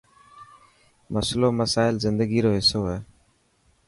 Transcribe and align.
مسلو، 1.13 1.47
مسئلا 1.59 1.99
زندگي 2.05 2.39
رو 2.43 2.49
حصو 2.57 2.81
هي. 2.89 2.99